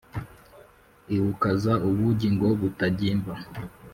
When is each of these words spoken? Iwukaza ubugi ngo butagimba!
Iwukaza 1.15 1.73
ubugi 1.87 2.27
ngo 2.35 2.47
butagimba! 2.59 3.33